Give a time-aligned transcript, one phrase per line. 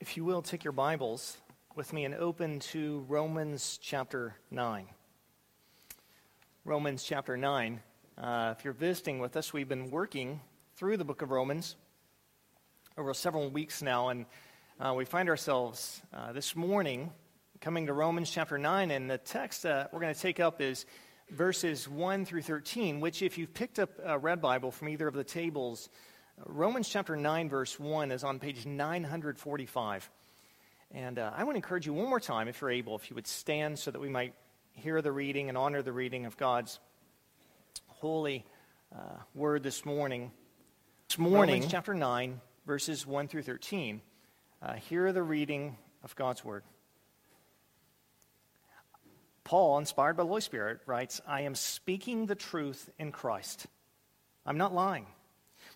[0.00, 1.38] If you will, take your Bibles
[1.74, 4.86] with me and open to Romans chapter 9.
[6.64, 7.80] Romans chapter 9.
[8.16, 10.40] Uh, if you're visiting with us, we've been working
[10.76, 11.74] through the book of Romans
[12.96, 14.26] over several weeks now, and
[14.78, 17.10] uh, we find ourselves uh, this morning
[17.60, 20.86] coming to Romans chapter 9, and the text that we're going to take up is
[21.30, 25.14] verses 1 through 13, which, if you've picked up a red Bible from either of
[25.14, 25.88] the tables,
[26.46, 30.10] Romans chapter 9, verse 1 is on page 945.
[30.92, 33.14] And uh, I want to encourage you one more time, if you're able, if you
[33.14, 34.34] would stand so that we might
[34.72, 36.78] hear the reading and honor the reading of God's
[37.88, 38.46] holy
[38.94, 40.30] uh, word this morning.
[41.08, 44.00] This morning, Romans chapter 9, verses 1 through 13.
[44.62, 46.62] Uh, hear the reading of God's word.
[49.44, 53.66] Paul, inspired by the Holy Spirit, writes, I am speaking the truth in Christ.
[54.46, 55.06] I'm not lying.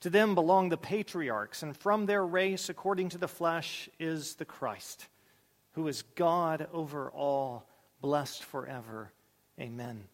[0.00, 4.46] To them belong the patriarchs, and from their race, according to the flesh, is the
[4.46, 5.06] Christ,
[5.72, 7.66] who is God over all,
[8.00, 9.12] blessed forever.
[9.60, 10.04] Amen.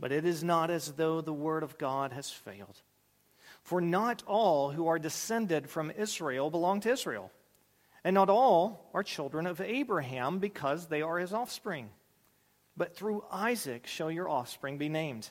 [0.00, 2.82] But it is not as though the word of God has failed.
[3.62, 7.30] For not all who are descended from Israel belong to Israel,
[8.04, 11.90] and not all are children of Abraham because they are his offspring.
[12.76, 15.30] But through Isaac shall your offspring be named.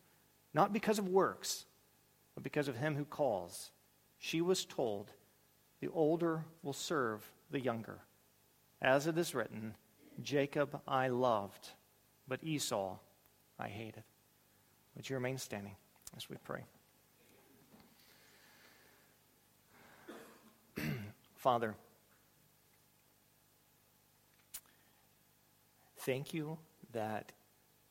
[0.53, 1.65] not because of works,
[2.35, 3.71] but because of him who calls.
[4.17, 5.11] She was told,
[5.79, 7.99] The older will serve the younger.
[8.81, 9.75] As it is written,
[10.21, 11.69] Jacob I loved,
[12.27, 12.97] but Esau
[13.59, 14.03] I hated.
[14.95, 15.75] Would you remain standing
[16.17, 16.63] as we pray?
[21.35, 21.75] Father,
[26.01, 26.57] Thank you
[26.93, 27.31] that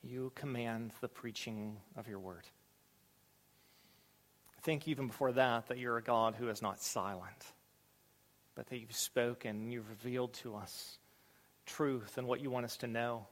[0.03, 2.45] you command the preaching of your word.
[4.63, 7.47] Thank you, even before that, that you're a God who is not silent,
[8.55, 10.99] but that you've spoken, you've revealed to us
[11.65, 13.27] truth and what you want us to know.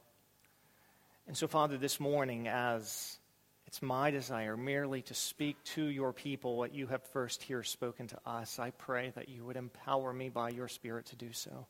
[1.27, 3.19] And so, Father, this morning, as
[3.67, 8.07] it's my desire merely to speak to your people what you have first here spoken
[8.07, 11.67] to us, I pray that you would empower me by your Spirit to do so.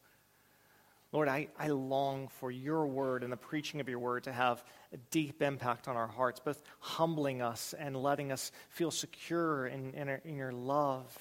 [1.11, 4.63] Lord, I, I long for your word and the preaching of your word to have
[4.93, 9.93] a deep impact on our hearts, both humbling us and letting us feel secure in,
[9.95, 11.17] in, our, in your love,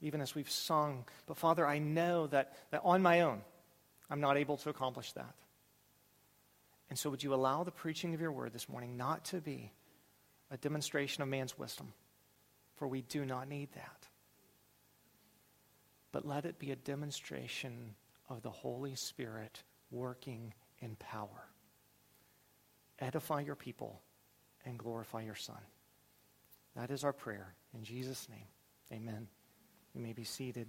[0.00, 1.04] even as we've sung.
[1.26, 3.40] But Father, I know that, that on my own,
[4.08, 5.34] I'm not able to accomplish that.
[6.88, 9.72] And so, would you allow the preaching of your word this morning not to be
[10.50, 11.92] a demonstration of man's wisdom?
[12.76, 14.08] For we do not need that.
[16.12, 17.94] But let it be a demonstration
[18.32, 21.48] of the Holy Spirit working in power.
[22.98, 24.00] Edify your people
[24.64, 25.60] and glorify your Son.
[26.76, 27.54] That is our prayer.
[27.74, 28.46] In Jesus' name,
[28.92, 29.28] amen.
[29.94, 30.66] You may be seated.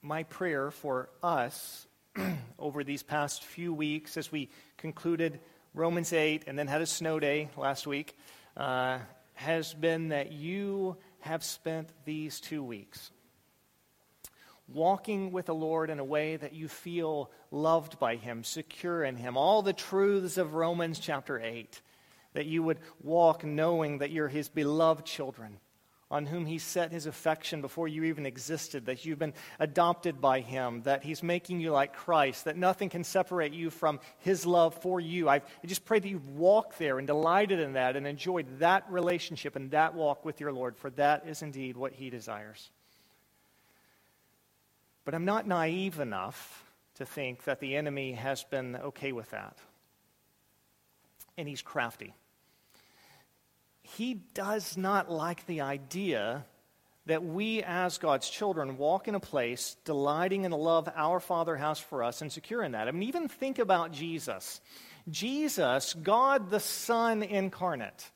[0.00, 1.88] My prayer for us
[2.58, 5.40] over these past few weeks as we concluded
[5.74, 8.16] Romans 8 and then had a snow day last week
[8.56, 8.98] uh,
[9.34, 10.96] has been that you
[11.26, 13.10] have spent these two weeks
[14.68, 19.16] walking with the Lord in a way that you feel loved by Him, secure in
[19.16, 19.36] Him.
[19.36, 21.80] All the truths of Romans chapter 8,
[22.34, 25.58] that you would walk knowing that you're His beloved children
[26.10, 30.40] on whom he set his affection before you even existed, that you've been adopted by
[30.40, 34.74] him, that he's making you like Christ, that nothing can separate you from his love
[34.82, 35.28] for you.
[35.28, 38.84] I've, I just pray that you walk there and delighted in that and enjoyed that
[38.88, 42.70] relationship and that walk with your Lord, for that is indeed what he desires.
[45.04, 46.64] But I'm not naive enough
[46.96, 49.56] to think that the enemy has been okay with that.
[51.36, 52.14] And he's crafty
[53.86, 56.44] he does not like the idea
[57.06, 61.54] that we, as God's children, walk in a place delighting in the love our Father
[61.56, 62.88] has for us and secure in that.
[62.88, 64.60] I mean, even think about Jesus.
[65.08, 68.10] Jesus, God the Son incarnate,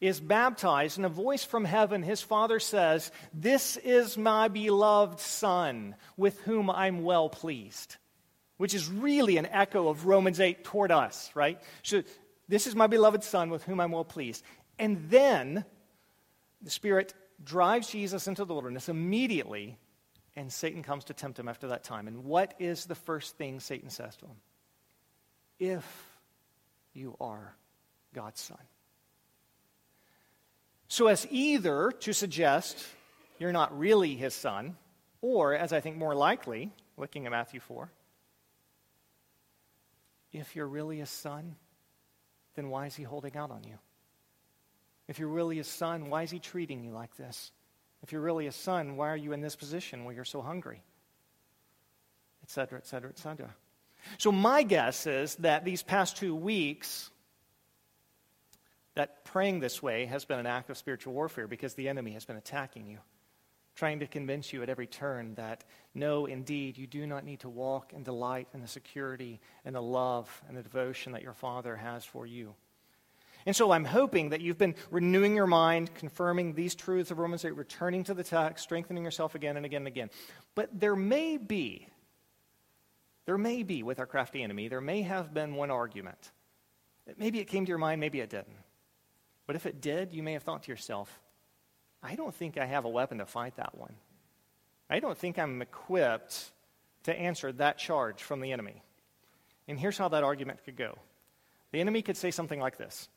[0.00, 5.96] is baptized, and a voice from heaven, his Father says, This is my beloved Son,
[6.16, 7.96] with whom I'm well pleased.
[8.56, 11.60] Which is really an echo of Romans 8 toward us, right?
[11.82, 12.02] So,
[12.48, 14.42] this is my beloved Son, with whom I'm well pleased.
[14.78, 15.64] And then
[16.62, 19.78] the Spirit drives Jesus into the wilderness immediately,
[20.36, 22.06] and Satan comes to tempt him after that time.
[22.08, 24.36] And what is the first thing Satan says to him?
[25.58, 26.08] If
[26.92, 27.54] you are
[28.14, 28.58] God's son.
[30.88, 32.84] So, as either to suggest
[33.38, 34.76] you're not really his son,
[35.20, 37.90] or, as I think more likely, looking at Matthew 4,
[40.32, 41.56] if you're really a son,
[42.54, 43.78] then why is he holding out on you?
[45.08, 47.50] If you're really a son, why is he treating you like this?
[48.02, 50.82] If you're really a son, why are you in this position where you're so hungry?
[52.42, 53.54] Etc., etc., etc.
[54.18, 57.10] So, my guess is that these past two weeks,
[58.94, 62.24] that praying this way has been an act of spiritual warfare because the enemy has
[62.24, 62.98] been attacking you,
[63.74, 65.64] trying to convince you at every turn that
[65.94, 69.82] no, indeed, you do not need to walk and delight in the security and the
[69.82, 72.54] love and the devotion that your Father has for you.
[73.48, 77.46] And so I'm hoping that you've been renewing your mind, confirming these truths of Romans
[77.46, 80.10] 8, returning to the text, strengthening yourself again and again and again.
[80.54, 81.88] But there may be,
[83.24, 86.30] there may be with our crafty enemy, there may have been one argument.
[87.16, 88.54] Maybe it came to your mind, maybe it didn't.
[89.46, 91.18] But if it did, you may have thought to yourself,
[92.02, 93.94] I don't think I have a weapon to fight that one.
[94.90, 96.52] I don't think I'm equipped
[97.04, 98.82] to answer that charge from the enemy.
[99.66, 100.98] And here's how that argument could go
[101.72, 103.08] the enemy could say something like this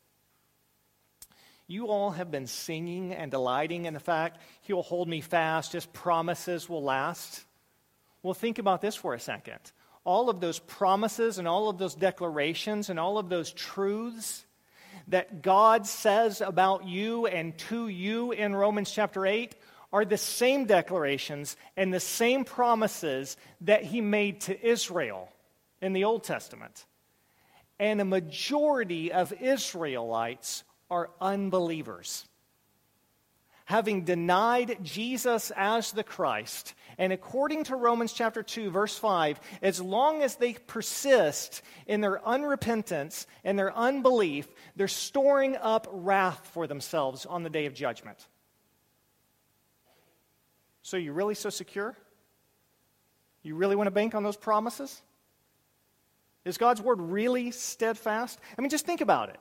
[1.71, 5.85] you all have been singing and delighting in the fact He'll hold me fast, His
[5.85, 7.45] promises will last.
[8.21, 9.59] Well, think about this for a second.
[10.03, 14.45] All of those promises and all of those declarations and all of those truths
[15.07, 19.55] that God says about you and to you in Romans chapter 8
[19.93, 25.29] are the same declarations and the same promises that He made to Israel
[25.81, 26.85] in the Old Testament.
[27.79, 32.27] And a majority of Israelites are unbelievers.
[33.65, 39.79] Having denied Jesus as the Christ, and according to Romans chapter 2, verse 5, as
[39.79, 46.67] long as they persist in their unrepentance and their unbelief, they're storing up wrath for
[46.67, 48.27] themselves on the day of judgment.
[50.83, 51.95] So, you really so secure?
[53.43, 55.01] You really want to bank on those promises?
[56.43, 58.39] Is God's word really steadfast?
[58.57, 59.39] I mean, just think about it.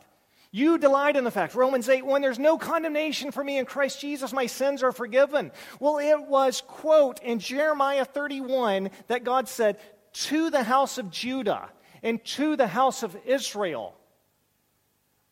[0.53, 4.01] You delight in the fact, Romans 8 1, there's no condemnation for me in Christ
[4.01, 5.53] Jesus, my sins are forgiven.
[5.79, 9.79] Well, it was, quote, in Jeremiah 31 that God said,
[10.13, 11.71] to the house of Judah
[12.03, 13.95] and to the house of Israel,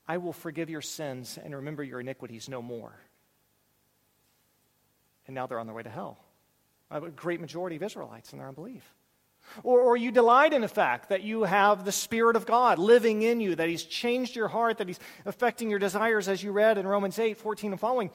[0.07, 2.95] I will forgive your sins and remember your iniquities no more.
[5.27, 6.19] And now they're on their way to hell.
[6.91, 8.95] A great majority of Israelites in their unbelief.
[9.63, 13.23] Or, or you delight in the fact that you have the Spirit of God living
[13.23, 16.79] in you, that He's changed your heart, that He's affecting your desires, as you read
[16.79, 18.11] in Romans 8, 14 and following.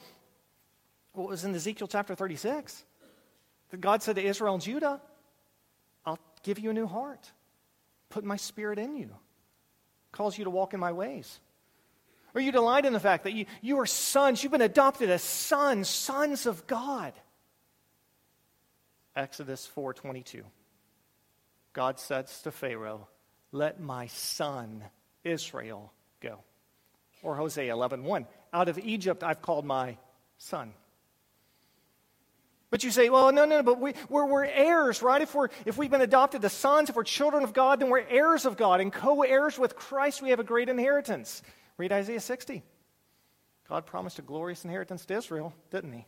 [1.12, 2.84] What was in Ezekiel chapter 36?
[3.70, 5.00] That God said to Israel and Judah,
[6.04, 7.30] I'll give you a new heart,
[8.10, 9.10] put my Spirit in you,
[10.12, 11.40] calls you to walk in my ways.
[12.34, 15.22] Or you delight in the fact that you, you are sons, you've been adopted as
[15.22, 17.12] sons, sons of God.
[19.14, 20.42] Exodus 4:22.
[21.74, 23.08] God says to Pharaoh,
[23.52, 24.82] Let my son
[25.22, 26.38] Israel go.
[27.22, 29.98] Or Hosea 11 1, Out of Egypt I've called my
[30.38, 30.72] son.
[32.70, 35.22] But you say, well, no, no, no, but we, we're, we're heirs, right?
[35.22, 38.00] If, we're, if we've been adopted as sons, if we're children of God, then we're
[38.00, 38.80] heirs of God.
[38.80, 41.40] And co heirs with Christ, we have a great inheritance.
[41.76, 42.64] Read Isaiah 60.
[43.68, 46.04] God promised a glorious inheritance to Israel, didn't he?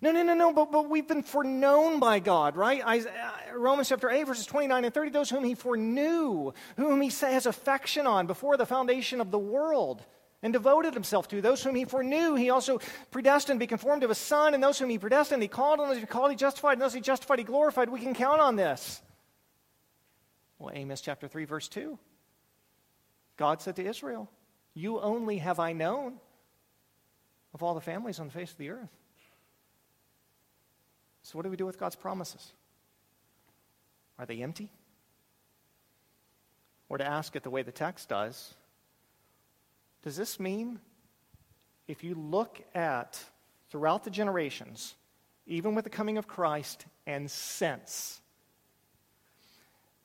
[0.00, 2.82] No, no, no, no, but, but we've been foreknown by God, right?
[2.84, 7.46] Uh, Romans chapter 8, verses 29 and 30, those whom he foreknew, whom he has
[7.46, 10.04] affection on before the foundation of the world
[10.42, 11.40] and devoted himself to.
[11.40, 12.80] Those whom he foreknew, he also
[13.10, 15.90] predestined to be conformed to his son, and those whom he predestined, he called, and
[15.90, 17.88] those he called, he justified, and those he justified, he glorified.
[17.88, 19.02] We can count on this.
[20.58, 21.98] Well, Amos chapter 3, verse 2.
[23.36, 24.30] God said to Israel,
[24.74, 26.20] You only have I known
[27.54, 28.97] of all the families on the face of the earth.
[31.28, 32.52] So, what do we do with God's promises?
[34.18, 34.70] Are they empty?
[36.88, 38.54] Or to ask it the way the text does,
[40.02, 40.80] does this mean
[41.86, 43.22] if you look at
[43.68, 44.94] throughout the generations,
[45.46, 48.22] even with the coming of Christ and since,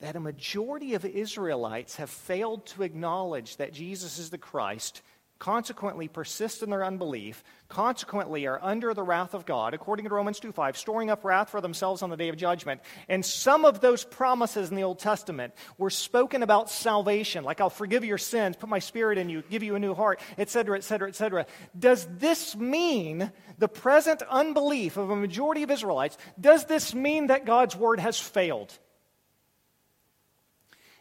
[0.00, 5.00] that a majority of Israelites have failed to acknowledge that Jesus is the Christ
[5.38, 10.38] consequently persist in their unbelief, consequently are under the wrath of God, according to Romans
[10.40, 12.80] 2:5, storing up wrath for themselves on the day of judgment.
[13.08, 17.70] And some of those promises in the Old Testament were spoken about salvation, like I'll
[17.70, 21.08] forgive your sins, put my spirit in you, give you a new heart, etc., etc.,
[21.08, 21.46] etc.
[21.78, 27.44] Does this mean the present unbelief of a majority of Israelites, does this mean that
[27.44, 28.76] God's word has failed?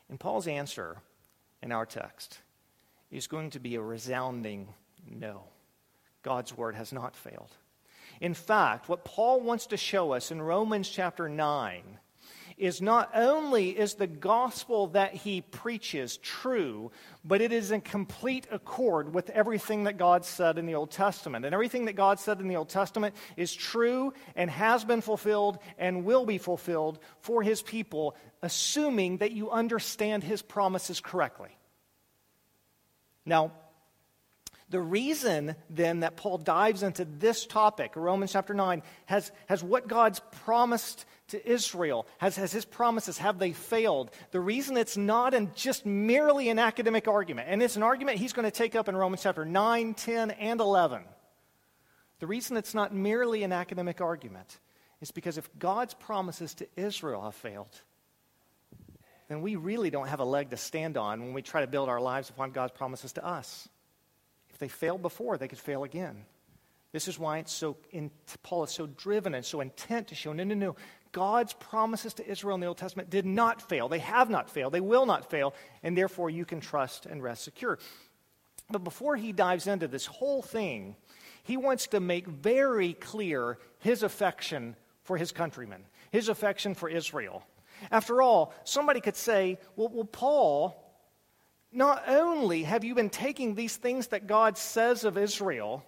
[0.09, 0.97] And Paul's answer
[1.61, 2.39] in our text
[3.13, 4.67] is going to be a resounding
[5.09, 5.43] no.
[6.23, 7.51] God's word has not failed.
[8.19, 11.83] In fact, what Paul wants to show us in Romans chapter 9
[12.57, 16.91] is not only is the gospel that he preaches true,
[17.25, 21.45] but it is in complete accord with everything that God said in the Old Testament.
[21.45, 25.57] And everything that God said in the Old Testament is true and has been fulfilled
[25.77, 31.57] and will be fulfilled for his people, assuming that you understand his promises correctly.
[33.25, 33.51] Now,
[34.69, 39.87] the reason then that Paul dives into this topic, Romans chapter 9, has, has what
[39.87, 44.09] God's promised to Israel, has, has his promises, have they failed?
[44.31, 48.33] The reason it's not in just merely an academic argument, and it's an argument he's
[48.33, 51.03] going to take up in Romans chapter 9, 10, and 11.
[52.19, 54.59] The reason it's not merely an academic argument
[55.01, 57.81] is because if God's promises to Israel have failed,
[59.33, 61.89] then we really don't have a leg to stand on when we try to build
[61.89, 63.67] our lives upon God's promises to us.
[64.51, 66.25] If they failed before, they could fail again.
[66.91, 68.11] This is why it's so in,
[68.43, 70.75] Paul is so driven and so intent to show no, no, no.
[71.11, 73.89] God's promises to Israel in the Old Testament did not fail.
[73.89, 74.71] They have not failed.
[74.71, 75.55] They will not fail.
[75.81, 77.79] And therefore, you can trust and rest secure.
[78.69, 80.95] But before he dives into this whole thing,
[81.41, 87.43] he wants to make very clear his affection for his countrymen, his affection for Israel.
[87.91, 90.79] After all, somebody could say, well, well, Paul,
[91.71, 95.83] not only have you been taking these things that God says of Israel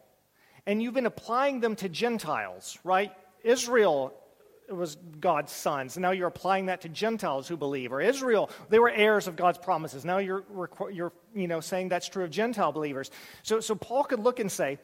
[0.66, 3.12] and you've been applying them to Gentiles, right?
[3.44, 4.14] Israel
[4.70, 5.96] was God's sons.
[5.96, 7.94] Now you're applying that to Gentiles who believe.
[7.94, 10.04] Or Israel, they were heirs of God's promises.
[10.04, 10.44] Now you're,
[10.92, 13.12] you're you know, saying that's true of Gentile believers.
[13.44, 14.80] So, so Paul could look and say,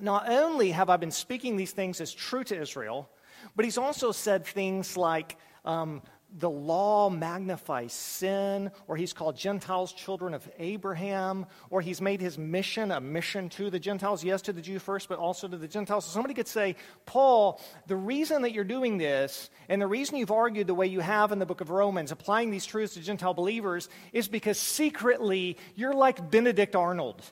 [0.00, 3.08] not only have I been speaking these things as true to Israel,
[3.56, 6.02] but he's also said things like, um,
[6.38, 12.38] the law magnifies sin, or he's called Gentiles children of Abraham, or he's made his
[12.38, 15.68] mission a mission to the Gentiles, yes, to the Jew first, but also to the
[15.68, 16.06] Gentiles.
[16.06, 20.30] So somebody could say, Paul, the reason that you're doing this, and the reason you've
[20.30, 23.34] argued the way you have in the book of Romans, applying these truths to Gentile
[23.34, 27.22] believers, is because secretly you're like Benedict Arnold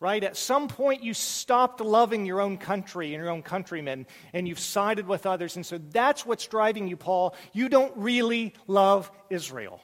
[0.00, 0.22] right?
[0.22, 4.60] At some point, you stopped loving your own country and your own countrymen, and you've
[4.60, 5.56] sided with others.
[5.56, 7.34] And so that's what's driving you, Paul.
[7.52, 9.80] You don't really love Israel.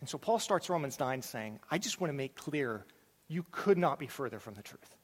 [0.00, 2.84] And so Paul starts Romans 9 saying, I just want to make clear
[3.28, 4.96] you could not be further from the truth.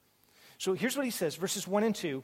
[0.58, 2.22] So here's what he says verses 1 and 2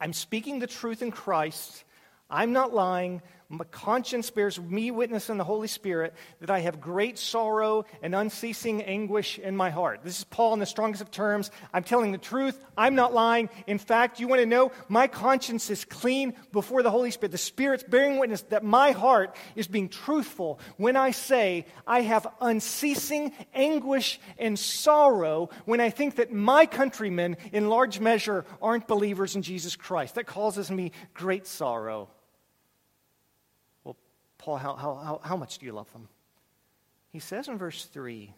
[0.00, 1.84] I'm speaking the truth in Christ.
[2.30, 3.22] I'm not lying.
[3.50, 8.14] My conscience bears me witness in the Holy Spirit that I have great sorrow and
[8.14, 10.00] unceasing anguish in my heart.
[10.04, 11.50] This is Paul in the strongest of terms.
[11.72, 12.62] I'm telling the truth.
[12.76, 13.48] I'm not lying.
[13.66, 17.32] In fact, you want to know, my conscience is clean before the Holy Spirit.
[17.32, 22.26] The Spirit's bearing witness that my heart is being truthful when I say I have
[22.42, 29.36] unceasing anguish and sorrow when I think that my countrymen, in large measure, aren't believers
[29.36, 30.16] in Jesus Christ.
[30.16, 32.10] That causes me great sorrow.
[34.48, 36.08] Paul, how, how, how much do you love them?
[37.10, 38.32] He says in verse 3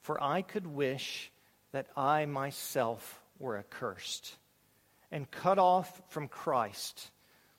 [0.00, 1.30] For I could wish
[1.70, 4.34] that I myself were accursed
[5.12, 7.12] and cut off from Christ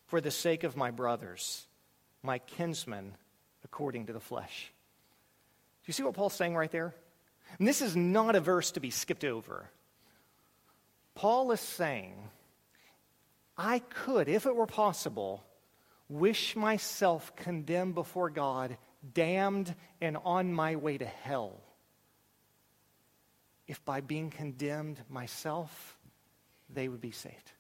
[0.08, 1.66] for the sake of my brothers,
[2.24, 3.14] my kinsmen,
[3.64, 4.74] according to the flesh.
[5.84, 6.94] Do you see what Paul's saying right there?
[7.58, 9.70] And this is not a verse to be skipped over.
[11.16, 12.16] Paul is saying,
[13.58, 15.46] I could, if it were possible,
[16.12, 18.78] wish myself condemned before God,
[19.14, 21.62] damned, and on my way to hell.
[23.68, 25.98] If by being condemned myself,
[26.70, 27.52] they would be saved.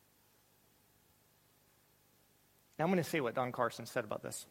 [2.77, 4.45] Now, I'm going to say what Don Carson said about this.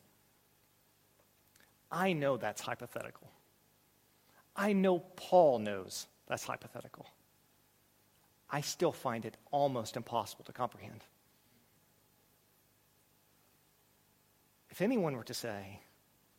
[1.90, 3.28] I know that's hypothetical.
[4.56, 7.06] I know Paul knows that's hypothetical.
[8.48, 11.04] I still find it almost impossible to comprehend.
[14.70, 15.80] If anyone were to say,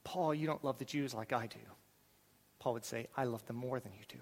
[0.03, 1.59] Paul, you don't love the Jews like I do,
[2.59, 4.17] Paul would say, I love them more than you do.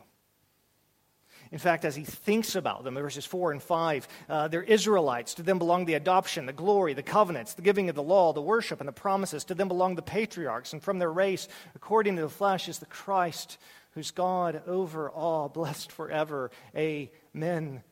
[1.52, 5.36] In fact, as he thinks about them, verses 4 and 5, uh, they're Israelites.
[5.36, 8.42] To them belong the adoption, the glory, the covenants, the giving of the law, the
[8.42, 9.46] worship, and the promises.
[9.46, 12.86] To them belong the patriarchs, and from their race, according to the flesh, is the
[12.86, 13.58] Christ,
[13.92, 16.52] who's God over all, blessed forever.
[16.76, 17.84] Amen.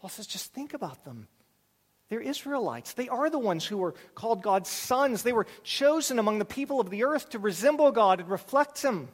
[0.00, 1.28] Paul says, just think about them.
[2.12, 2.92] They're Israelites.
[2.92, 5.22] They are the ones who were called God's sons.
[5.22, 9.08] They were chosen among the people of the earth to resemble God and reflect Him.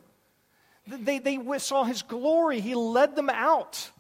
[0.85, 2.59] They, they saw his glory.
[2.59, 3.93] He led them out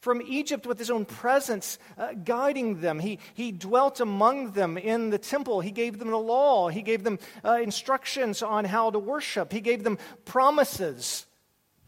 [0.00, 2.98] from Egypt with his own presence, uh, guiding them.
[2.98, 5.60] He, he dwelt among them in the temple.
[5.60, 6.70] He gave them the law.
[6.70, 9.52] He gave them uh, instructions on how to worship.
[9.52, 11.26] He gave them promises.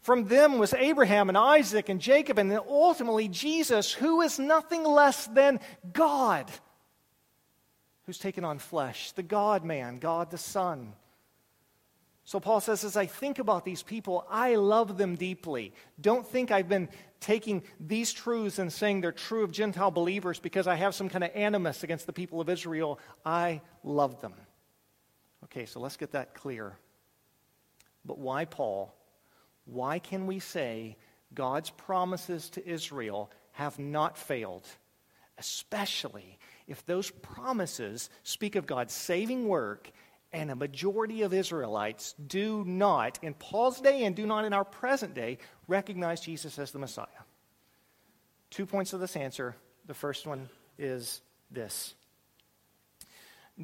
[0.07, 4.85] From them was Abraham and Isaac and Jacob, and then ultimately Jesus, who is nothing
[4.85, 5.59] less than
[5.91, 6.49] God,
[8.05, 10.93] who's taken on flesh, the God man, God the Son.
[12.23, 15.73] So Paul says, as I think about these people, I love them deeply.
[15.99, 16.87] Don't think I've been
[17.19, 21.25] taking these truths and saying they're true of Gentile believers because I have some kind
[21.25, 22.97] of animus against the people of Israel.
[23.25, 24.35] I love them.
[25.43, 26.77] Okay, so let's get that clear.
[28.05, 28.96] But why Paul?
[29.67, 30.97] Why can we say
[31.33, 34.65] God's promises to Israel have not failed?
[35.37, 39.91] Especially if those promises speak of God's saving work
[40.33, 44.65] and a majority of Israelites do not, in Paul's day and do not in our
[44.65, 47.05] present day, recognize Jesus as the Messiah.
[48.49, 49.55] Two points of this answer.
[49.85, 51.21] The first one is
[51.51, 51.93] this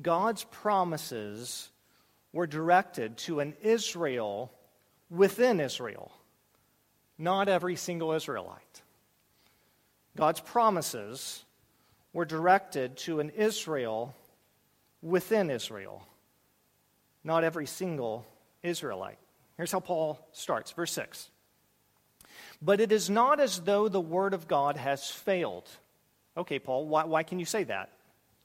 [0.02, 1.70] God's promises
[2.32, 4.52] were directed to an Israel
[5.14, 6.12] within Israel,
[7.18, 8.82] not every single Israelite.
[10.16, 11.44] God's promises
[12.12, 14.16] were directed to an Israel
[15.02, 16.06] within Israel
[17.24, 18.26] not every single
[18.62, 19.18] Israelite.
[19.58, 21.30] Here's how Paul starts, verse 6.
[22.62, 25.70] But it is not as though the word of God has failed.
[26.36, 27.90] Okay, Paul, why, why can you say that?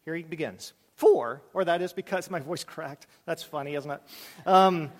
[0.04, 0.72] Here he begins.
[0.96, 3.06] For, or that is because my voice cracked.
[3.24, 4.02] That's funny, isn't it?
[4.46, 4.90] Um,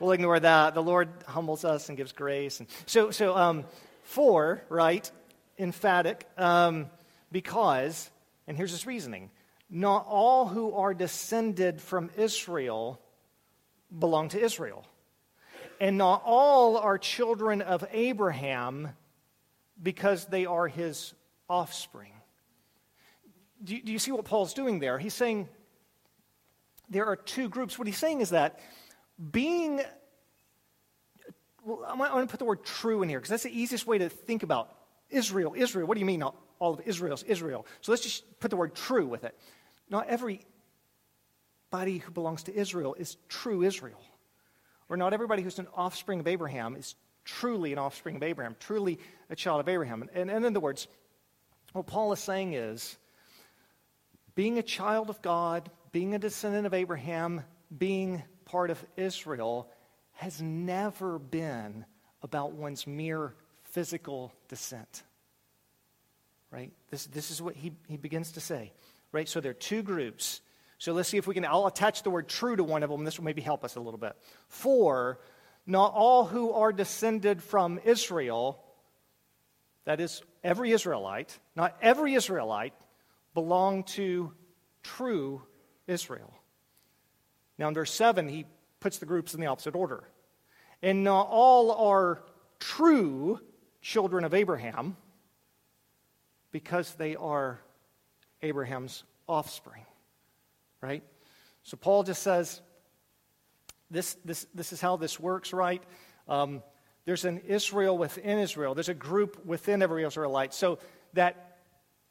[0.00, 0.74] we'll ignore that.
[0.74, 2.60] The Lord humbles us and gives grace.
[2.60, 3.64] And so, so um,
[4.02, 5.10] for, right,
[5.58, 6.86] emphatic, um,
[7.32, 8.10] because,
[8.46, 9.30] and here's his reasoning
[9.70, 12.98] not all who are descended from Israel
[13.96, 14.86] belong to Israel.
[15.80, 18.88] And not all are children of Abraham
[19.80, 21.14] because they are his
[21.48, 22.12] offspring.
[23.62, 24.98] Do you, do you see what Paul's doing there?
[24.98, 25.48] He's saying
[26.88, 27.78] there are two groups.
[27.78, 28.58] What he's saying is that
[29.30, 29.80] being,
[31.64, 33.98] well, I'm going to put the word true in here because that's the easiest way
[33.98, 34.74] to think about
[35.10, 35.54] Israel.
[35.56, 37.66] Israel, what do you mean all of Israel's Israel?
[37.80, 39.38] So let's just put the word true with it.
[39.90, 40.40] Not every
[41.72, 44.00] everybody who belongs to Israel is true Israel.
[44.88, 48.98] Or not everybody who's an offspring of Abraham is truly an offspring of Abraham, truly
[49.28, 50.08] a child of Abraham.
[50.14, 50.88] And, and in other words,
[51.74, 52.96] what Paul is saying is
[54.34, 57.42] being a child of God, being a descendant of Abraham,
[57.76, 59.70] being part of Israel
[60.12, 61.84] has never been
[62.22, 65.04] about one's mere physical descent.
[66.50, 66.72] Right?
[66.90, 68.72] This, this is what he, he begins to say.
[69.12, 69.28] Right?
[69.28, 70.40] So there are two groups
[70.78, 71.44] so let's see if we can.
[71.44, 73.04] I'll attach the word true to one of them.
[73.04, 74.12] This will maybe help us a little bit.
[74.46, 75.18] For
[75.66, 78.62] not all who are descended from Israel,
[79.84, 82.74] that is, every Israelite, not every Israelite,
[83.34, 84.32] belong to
[84.84, 85.42] true
[85.88, 86.32] Israel.
[87.58, 88.46] Now, in verse 7, he
[88.80, 90.04] puts the groups in the opposite order.
[90.82, 92.22] And not all are
[92.60, 93.40] true
[93.82, 94.96] children of Abraham
[96.52, 97.60] because they are
[98.42, 99.84] Abraham's offspring
[100.80, 101.02] right?
[101.62, 102.60] So Paul just says,
[103.90, 105.82] this, this, this is how this works, right?
[106.28, 106.62] Um,
[107.04, 108.74] there's an Israel within Israel.
[108.74, 110.52] There's a group within every Israelite.
[110.52, 110.78] So
[111.14, 111.47] that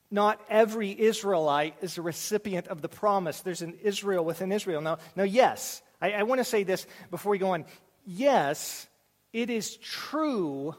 [0.10, 3.42] not every Israelite is a recipient of the promise.
[3.42, 4.82] There's an Israel within Israel.
[4.82, 7.66] Now, now yes, I, I want to say this before we go on.
[8.06, 8.88] Yes,
[9.34, 10.76] it is true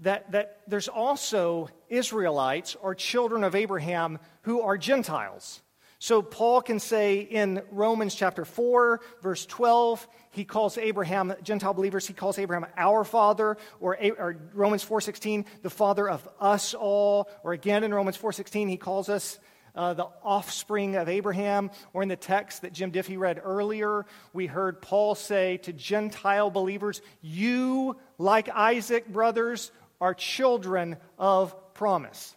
[0.00, 5.62] that, that there's also Israelites or children of Abraham who are Gentiles.
[6.06, 12.06] So Paul can say in Romans chapter 4, verse 12, he calls Abraham, Gentile believers,
[12.06, 17.54] he calls Abraham our father, or, or Romans 4.16, the father of us all, or
[17.54, 19.40] again in Romans 4.16, he calls us
[19.74, 24.46] uh, the offspring of Abraham, or in the text that Jim Diffie read earlier, we
[24.46, 32.36] heard Paul say to Gentile believers, You, like Isaac, brothers, are children of promise.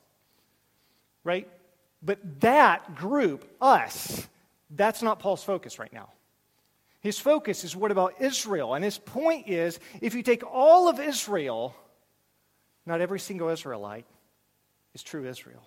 [1.24, 1.48] Right?
[2.02, 4.28] But that group, us,
[4.70, 6.10] that's not Paul's focus right now.
[7.02, 8.74] His focus is what about Israel?
[8.74, 11.76] And his point is if you take all of Israel,
[12.86, 14.06] not every single Israelite
[14.94, 15.64] is true Israel.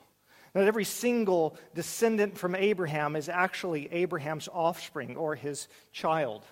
[0.55, 6.45] Not every single descendant from Abraham is actually Abraham's offspring or his child.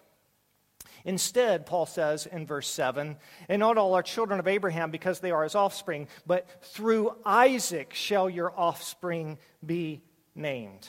[1.04, 3.16] Instead, Paul says in verse 7
[3.48, 7.94] And not all are children of Abraham because they are his offspring, but through Isaac
[7.94, 10.02] shall your offspring be
[10.34, 10.88] named.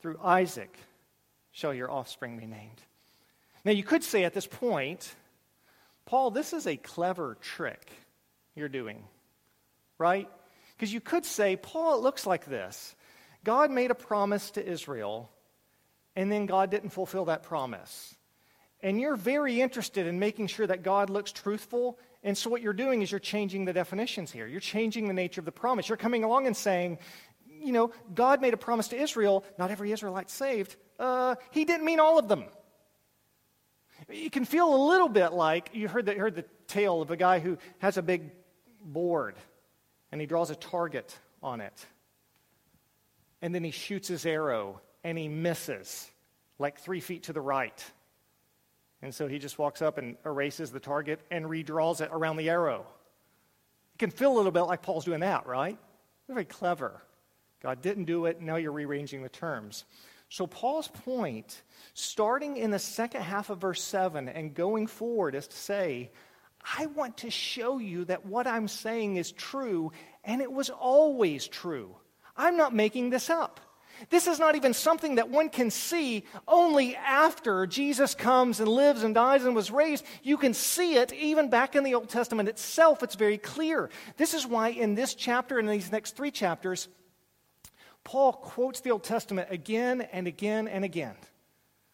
[0.00, 0.76] Through Isaac
[1.52, 2.82] shall your offspring be named.
[3.64, 5.14] Now, you could say at this point,
[6.06, 7.90] Paul, this is a clever trick
[8.54, 9.04] you're doing,
[9.98, 10.28] right?
[10.76, 12.94] Because you could say, Paul, it looks like this
[13.44, 15.30] God made a promise to Israel,
[16.16, 18.14] and then God didn't fulfill that promise.
[18.80, 21.98] And you're very interested in making sure that God looks truthful.
[22.22, 24.46] And so, what you're doing is you're changing the definitions here.
[24.46, 25.88] You're changing the nature of the promise.
[25.88, 26.98] You're coming along and saying,
[27.60, 30.76] you know, God made a promise to Israel, not every Israelite saved.
[30.98, 32.44] Uh, he didn't mean all of them.
[34.10, 37.16] You can feel a little bit like you heard the, heard the tale of a
[37.16, 38.30] guy who has a big
[38.80, 39.34] board
[40.12, 41.86] and he draws a target on it.
[43.42, 46.10] And then he shoots his arrow and he misses
[46.58, 47.84] like three feet to the right.
[49.02, 52.50] And so he just walks up and erases the target and redraws it around the
[52.50, 52.86] arrow.
[53.94, 55.78] You can feel a little bit like Paul's doing that, right?
[56.28, 57.00] Very clever.
[57.62, 59.84] God didn't do it, now you're rearranging the terms.
[60.30, 61.62] So, Paul's point,
[61.94, 66.10] starting in the second half of verse 7 and going forward, is to say,
[66.76, 69.92] I want to show you that what I'm saying is true,
[70.24, 71.96] and it was always true.
[72.36, 73.60] I'm not making this up.
[74.10, 79.02] This is not even something that one can see only after Jesus comes and lives
[79.02, 80.04] and dies and was raised.
[80.22, 83.02] You can see it even back in the Old Testament itself.
[83.02, 83.90] It's very clear.
[84.16, 86.88] This is why in this chapter and these next three chapters,
[88.04, 91.16] Paul quotes the Old Testament again and again and again.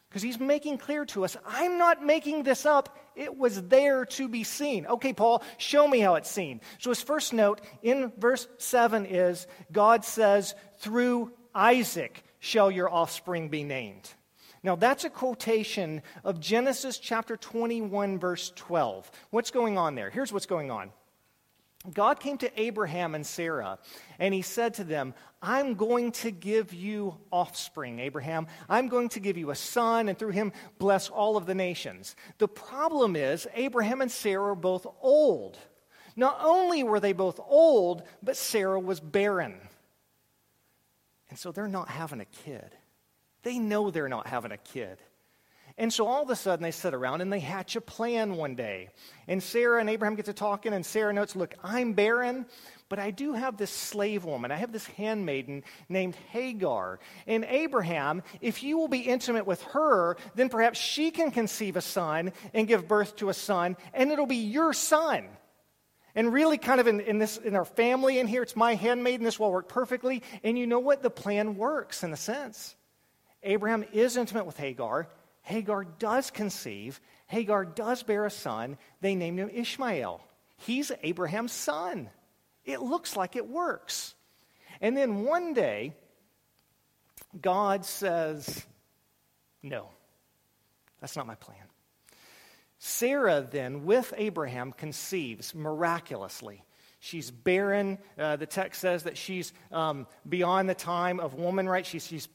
[0.08, 2.96] Because he's making clear to us, I'm not making this up.
[3.16, 4.86] It was there to be seen.
[4.86, 6.60] Okay, Paul, show me how it's seen.
[6.78, 13.48] So his first note in verse 7 is God says, through Isaac shall your offspring
[13.48, 14.12] be named.
[14.62, 19.10] Now, that's a quotation of Genesis chapter 21, verse 12.
[19.30, 20.08] What's going on there?
[20.08, 20.90] Here's what's going on.
[21.92, 23.78] God came to Abraham and Sarah,
[24.18, 25.12] and he said to them,
[25.42, 28.46] I'm going to give you offspring, Abraham.
[28.70, 32.16] I'm going to give you a son, and through him bless all of the nations.
[32.38, 35.58] The problem is, Abraham and Sarah are both old.
[36.16, 39.60] Not only were they both old, but Sarah was barren.
[41.34, 42.76] And so they're not having a kid.
[43.42, 44.98] They know they're not having a kid.
[45.76, 48.54] And so all of a sudden they sit around and they hatch a plan one
[48.54, 48.90] day.
[49.26, 52.46] And Sarah and Abraham get to talking, and Sarah notes, Look, I'm barren,
[52.88, 54.52] but I do have this slave woman.
[54.52, 57.00] I have this handmaiden named Hagar.
[57.26, 61.80] And Abraham, if you will be intimate with her, then perhaps she can conceive a
[61.80, 65.26] son and give birth to a son, and it'll be your son.
[66.14, 69.24] And really, kind of in, in, this, in our family in here, it's my handmaiden.
[69.24, 70.22] This will work perfectly.
[70.44, 71.02] And you know what?
[71.02, 72.76] The plan works in a sense.
[73.42, 75.08] Abraham is intimate with Hagar.
[75.42, 77.00] Hagar does conceive.
[77.26, 78.78] Hagar does bear a son.
[79.00, 80.20] They named him Ishmael.
[80.58, 82.08] He's Abraham's son.
[82.64, 84.14] It looks like it works.
[84.80, 85.94] And then one day,
[87.40, 88.64] God says,
[89.62, 89.88] No,
[91.00, 91.63] that's not my plan.
[92.86, 96.62] Sarah then, with Abraham, conceives miraculously.
[97.00, 97.96] She's barren.
[98.18, 101.86] Uh, the text says that she's um, beyond the time of woman, right?
[101.86, 102.28] She's, she's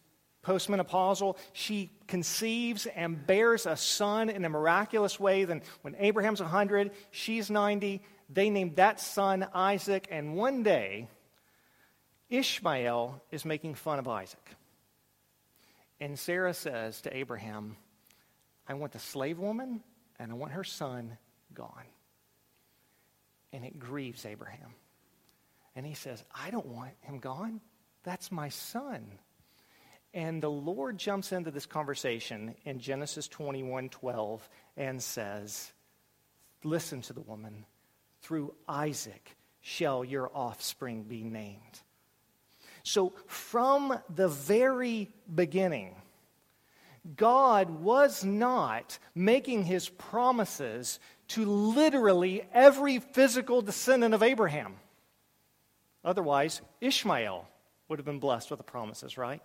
[0.44, 5.44] postmenopausal, she conceives and bears a son in a miraculous way.
[5.44, 8.02] Then, when Abraham's 100, she's 90.
[8.28, 11.10] They named that son Isaac, and one day,
[12.32, 14.56] Ishmael is making fun of Isaac.
[16.00, 17.78] And Sarah says to Abraham,
[18.68, 19.84] I want the slave woman
[20.20, 21.18] and I want her son
[21.54, 21.86] gone.
[23.52, 24.76] And it grieves Abraham.
[25.76, 27.62] And he says, I don't want him gone.
[28.04, 29.06] That's my son.
[30.14, 35.72] And the Lord jumps into this conversation in Genesis 21 12 and says,
[36.64, 37.66] Listen to the woman.
[38.22, 41.82] Through Isaac shall your offspring be named.
[42.84, 45.96] So, from the very beginning,
[47.16, 54.76] God was not making his promises to literally every physical descendant of Abraham.
[56.04, 57.48] Otherwise, Ishmael
[57.88, 59.42] would have been blessed with the promises, right?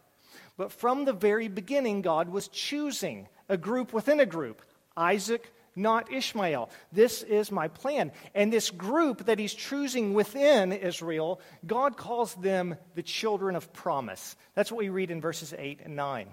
[0.57, 4.63] But from the very beginning, God was choosing a group within a group
[4.97, 6.71] Isaac, not Ishmael.
[6.93, 8.13] This is my plan.
[8.35, 14.37] And this group that he's choosing within Israel, God calls them the children of promise.
[14.55, 16.29] That's what we read in verses 8 and 9.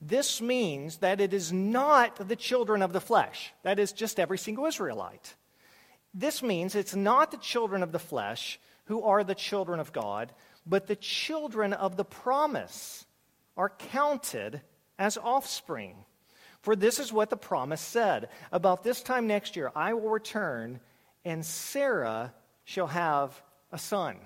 [0.00, 4.38] This means that it is not the children of the flesh, that is, just every
[4.38, 5.34] single Israelite.
[6.12, 10.32] This means it's not the children of the flesh who are the children of God,
[10.66, 13.04] but the children of the promise
[13.56, 14.60] are counted
[14.98, 15.96] as offspring.
[16.62, 20.80] For this is what the promise said About this time next year, I will return,
[21.24, 23.40] and Sarah shall have
[23.72, 24.16] a son.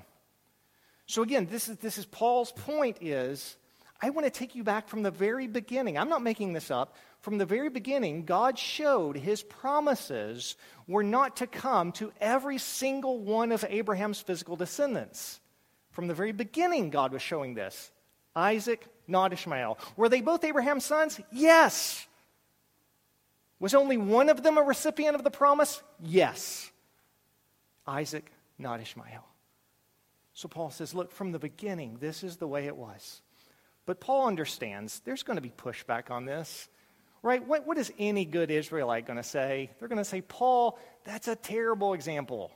[1.06, 3.56] So again, this is, this is Paul's point is
[4.02, 5.98] I want to take you back from the very beginning.
[5.98, 6.96] I'm not making this up.
[7.20, 10.56] From the very beginning, God showed his promises
[10.88, 15.38] were not to come to every single one of Abraham's physical descendants.
[15.90, 17.90] From the very beginning, God was showing this.
[18.34, 19.78] Isaac, not Ishmael.
[19.96, 21.20] Were they both Abraham's sons?
[21.30, 22.06] Yes.
[23.58, 25.82] Was only one of them a recipient of the promise?
[26.02, 26.70] Yes.
[27.86, 29.26] Isaac, not Ishmael.
[30.32, 33.20] So Paul says, look, from the beginning, this is the way it was.
[33.90, 36.68] But Paul understands there's going to be pushback on this.
[37.24, 37.44] Right?
[37.44, 39.72] What, what is any good Israelite going to say?
[39.80, 42.52] They're going to say, Paul, that's a terrible example.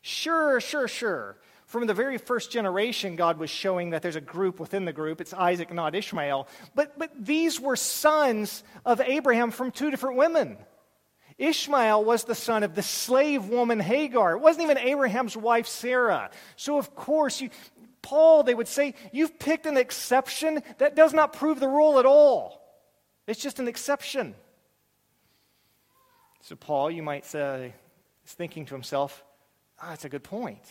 [0.00, 1.36] Sure, sure, sure.
[1.66, 5.20] From the very first generation, God was showing that there's a group within the group.
[5.20, 6.48] It's Isaac, not Ishmael.
[6.74, 10.56] But, but these were sons of Abraham from two different women.
[11.36, 14.32] Ishmael was the son of the slave woman Hagar.
[14.32, 16.30] It wasn't even Abraham's wife Sarah.
[16.56, 17.50] So, of course, you,
[18.08, 22.06] Paul, they would say, you've picked an exception that does not prove the rule at
[22.06, 22.58] all.
[23.26, 24.34] It's just an exception.
[26.40, 27.74] So, Paul, you might say,
[28.24, 29.22] is thinking to himself,
[29.78, 30.62] ah, oh, that's a good point.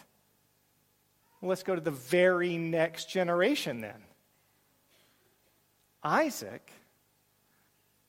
[1.40, 4.02] Well, let's go to the very next generation then.
[6.04, 6.72] Isaac,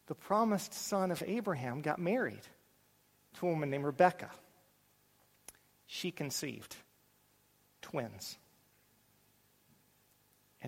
[0.06, 2.46] the promised son of Abraham, got married
[3.34, 4.30] to a woman named Rebekah.
[5.86, 6.76] She conceived
[7.82, 8.38] twins.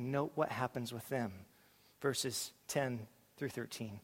[0.00, 1.30] And note what happens with them.
[2.00, 3.00] Verses 10
[3.36, 4.00] through 13.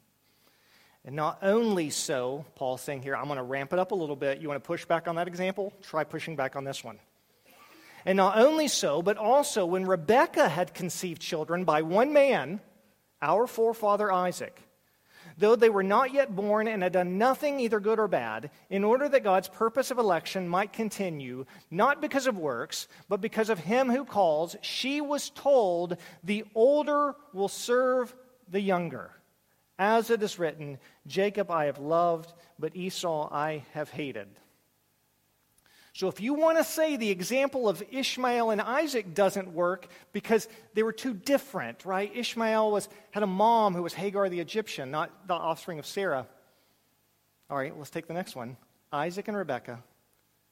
[1.06, 4.14] And not only so, Paul's saying here, I'm going to ramp it up a little
[4.14, 4.38] bit.
[4.42, 5.72] You want to push back on that example?
[5.80, 6.98] Try pushing back on this one.
[8.04, 12.60] And not only so, but also when Rebekah had conceived children by one man,
[13.22, 14.60] our forefather Isaac,
[15.36, 18.84] though they were not yet born and had done nothing either good or bad, in
[18.84, 23.58] order that God's purpose of election might continue, not because of works, but because of
[23.58, 28.14] him who calls, she was told, The older will serve
[28.48, 29.10] the younger.
[29.78, 34.28] As it is written, Jacob I have loved, but Esau I have hated.
[35.96, 40.46] So, if you want to say the example of Ishmael and Isaac doesn't work because
[40.74, 42.14] they were too different, right?
[42.14, 46.26] Ishmael was, had a mom who was Hagar the Egyptian, not the offspring of Sarah.
[47.48, 48.58] All right, let's take the next one
[48.92, 49.82] Isaac and Rebekah,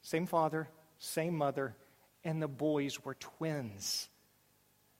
[0.00, 0.66] same father,
[0.98, 1.76] same mother,
[2.24, 4.08] and the boys were twins.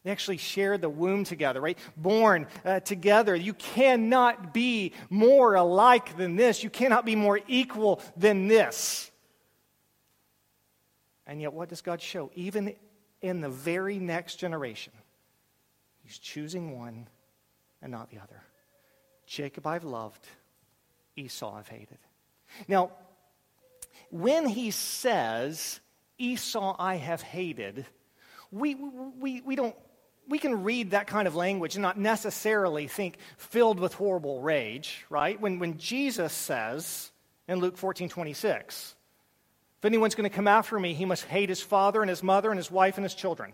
[0.02, 1.78] They actually shared the womb together, right?
[1.96, 3.35] Born uh, together.
[3.35, 6.62] You cannot be more alike than this.
[6.62, 9.11] You cannot be more equal than this.
[11.26, 12.30] And yet, what does God show?
[12.34, 12.74] Even
[13.22, 14.92] in the very next generation,
[16.02, 17.08] He's choosing one
[17.80, 18.42] and not the other.
[19.26, 20.26] Jacob I've loved,
[21.16, 21.98] Esau I've hated.
[22.68, 22.90] Now,
[24.10, 25.80] when He says,
[26.18, 27.87] Esau I have hated,
[28.50, 29.74] we, we, we don't
[30.28, 35.04] we can read that kind of language and not necessarily think filled with horrible rage,
[35.10, 35.40] right?
[35.40, 37.10] When, when Jesus says
[37.48, 38.93] in Luke 14 26,
[39.85, 42.51] if anyone's going to come after me, he must hate his father and his mother
[42.51, 43.53] and his wife and his children.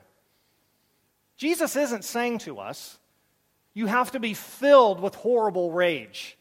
[1.37, 3.01] Jesus isn't saying to us,
[3.75, 6.39] you have to be filled with horrible rage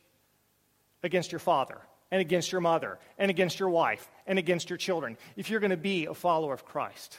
[1.01, 1.79] against your father
[2.11, 5.71] and against your mother and against your wife and against your children if you're going
[5.71, 7.17] to be a follower of Christ.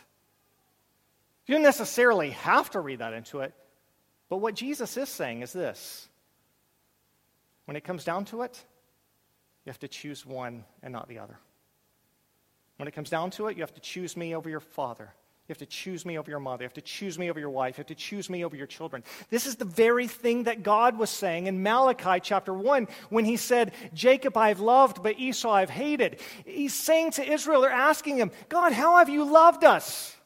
[1.46, 3.52] You don't necessarily have to read that into it,
[4.28, 6.08] but what Jesus is saying is this
[7.64, 8.62] when it comes down to it,
[9.64, 11.36] you have to choose one and not the other.
[12.80, 15.12] When it comes down to it, you have to choose me over your father.
[15.46, 16.62] You have to choose me over your mother.
[16.62, 17.76] You have to choose me over your wife.
[17.76, 19.04] You have to choose me over your children.
[19.28, 23.36] This is the very thing that God was saying in Malachi chapter 1 when he
[23.36, 26.20] said, Jacob I've loved, but Esau I've hated.
[26.46, 30.16] He's saying to Israel, they're asking him, God, how have you loved us?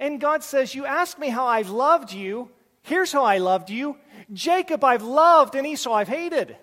[0.00, 2.50] And God says, You ask me how I've loved you.
[2.82, 3.96] Here's how I loved you
[4.32, 6.56] Jacob I've loved, and Esau I've hated.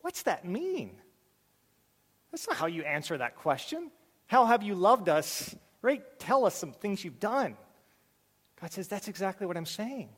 [0.00, 0.99] What's that mean?
[2.30, 3.90] That's not how you answer that question.
[4.26, 5.54] How have you loved us?
[5.82, 6.02] Right?
[6.18, 7.56] Tell us some things you've done.
[8.60, 10.10] God says, That's exactly what I'm saying.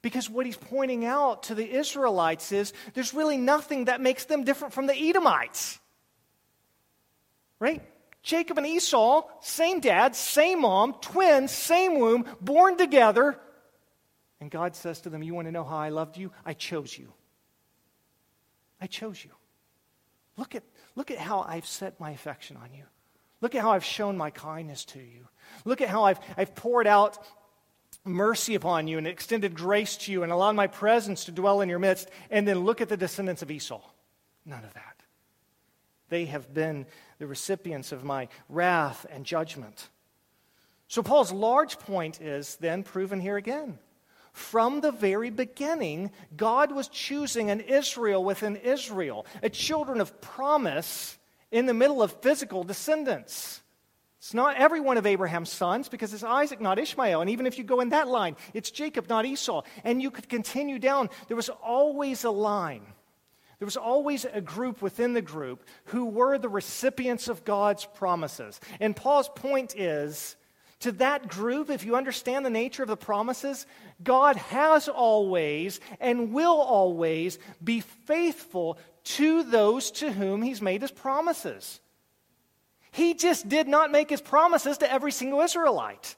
[0.00, 4.44] Because what he's pointing out to the Israelites is there's really nothing that makes them
[4.44, 5.80] different from the Edomites.
[7.58, 7.82] Right?
[8.22, 13.38] Jacob and Esau, same dad, same mom, twins, same womb, born together.
[14.40, 16.30] And God says to them, You want to know how I loved you?
[16.44, 17.12] I chose you.
[18.80, 19.30] I chose you.
[20.36, 20.62] Look at,
[20.98, 22.82] look at how I've set my affection on you.
[23.40, 25.28] Look at how I've shown my kindness to you.
[25.64, 27.24] Look at how I've, I've poured out
[28.04, 31.68] mercy upon you and extended grace to you and allowed my presence to dwell in
[31.68, 32.10] your midst.
[32.32, 33.80] And then look at the descendants of Esau.
[34.44, 35.04] None of that.
[36.08, 36.84] They have been
[37.20, 39.88] the recipients of my wrath and judgment.
[40.88, 43.78] So, Paul's large point is then proven here again.
[44.32, 51.18] From the very beginning, God was choosing an Israel within Israel, a children of promise
[51.50, 53.62] in the middle of physical descendants.
[54.18, 57.20] It's not every one of Abraham's sons because it's Isaac, not Ishmael.
[57.20, 59.62] And even if you go in that line, it's Jacob, not Esau.
[59.84, 61.08] And you could continue down.
[61.28, 62.82] There was always a line.
[63.58, 68.60] There was always a group within the group who were the recipients of God's promises.
[68.80, 70.36] And Paul's point is
[70.80, 73.66] to that group, if you understand the nature of the promises,
[74.02, 80.90] God has always and will always be faithful to those to whom he's made his
[80.90, 81.80] promises.
[82.92, 86.14] He just did not make his promises to every single Israelite.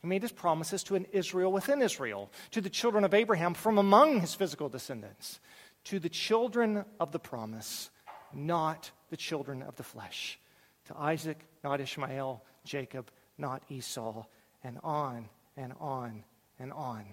[0.00, 3.78] He made his promises to an Israel within Israel, to the children of Abraham from
[3.78, 5.40] among his physical descendants,
[5.84, 7.90] to the children of the promise,
[8.32, 10.38] not the children of the flesh,
[10.86, 14.24] to Isaac, not Ishmael, Jacob, not Esau,
[14.64, 16.24] and on and on
[16.58, 17.04] and on.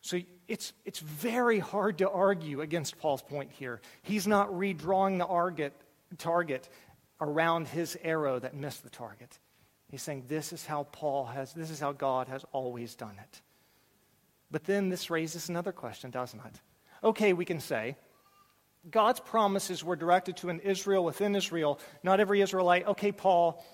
[0.00, 3.80] So it's, it's very hard to argue against Paul's point here.
[4.02, 5.72] He's not redrawing the target,
[6.16, 6.68] target
[7.20, 9.38] around his arrow that missed the target.
[9.90, 13.42] He's saying this is how Paul has, this is how God has always done it.
[14.50, 16.60] But then this raises another question, doesn't it?
[17.02, 17.96] Okay, we can say,
[18.88, 22.86] God's promises were directed to an Israel within Israel, not every Israelite.
[22.86, 23.64] Okay, Paul,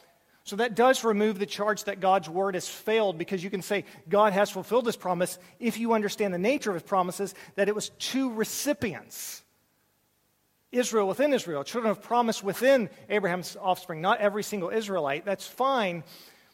[0.45, 3.85] so that does remove the charge that God's word has failed because you can say
[4.09, 7.75] God has fulfilled his promise if you understand the nature of his promises, that it
[7.75, 9.43] was two recipients
[10.73, 15.27] Israel within Israel, children of promise within Abraham's offspring, not every single Israelite.
[15.27, 16.03] That's fine.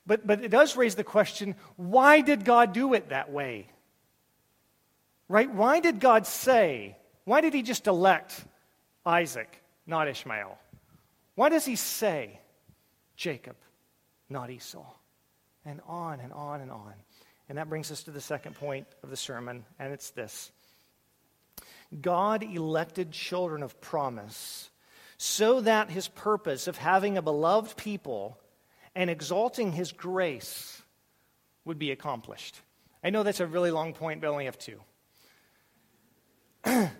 [0.06, 3.68] But, but it does raise the question why did God do it that way?
[5.28, 5.52] Right?
[5.52, 8.44] Why did God say, why did he just elect
[9.06, 10.58] Isaac, not Ishmael?
[11.36, 12.40] Why does he say
[13.14, 13.54] Jacob?
[14.28, 14.86] Not Esau.
[15.64, 16.94] And on and on and on.
[17.48, 20.52] And that brings us to the second point of the sermon, and it's this
[22.00, 24.70] God elected children of promise
[25.16, 28.38] so that his purpose of having a beloved people
[28.94, 30.82] and exalting his grace
[31.64, 32.60] would be accomplished.
[33.02, 34.80] I know that's a really long point, but I only have two.